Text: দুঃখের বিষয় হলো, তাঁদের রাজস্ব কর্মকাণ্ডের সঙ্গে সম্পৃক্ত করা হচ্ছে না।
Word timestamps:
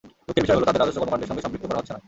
দুঃখের 0.27 0.43
বিষয় 0.43 0.57
হলো, 0.57 0.67
তাঁদের 0.67 0.81
রাজস্ব 0.81 0.97
কর্মকাণ্ডের 1.01 1.29
সঙ্গে 1.29 1.43
সম্পৃক্ত 1.43 1.65
করা 1.69 1.79
হচ্ছে 1.79 1.93
না। 1.93 1.99